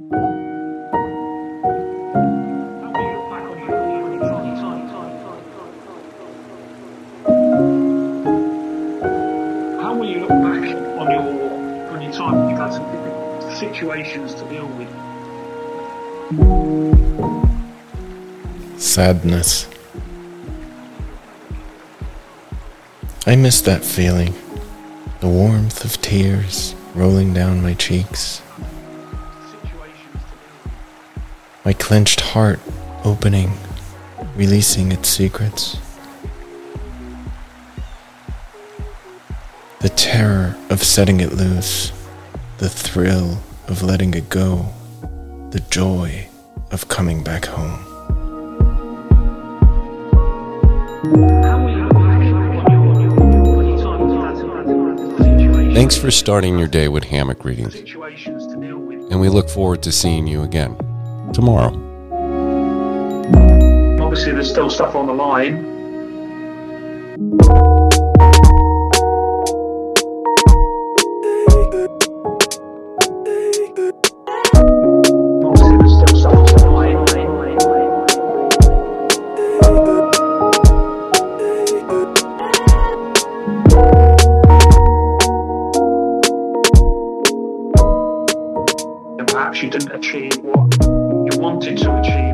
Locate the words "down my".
27.32-27.74